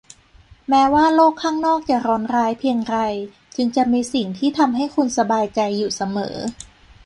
[0.69, 2.97] แม้ว่าโลกข้างนอกจะร้อนร้ายเพียงไร
[3.55, 6.35] จึงจะมีสิ่งที่ทำให้คุณสบายใจอยู่เสมอ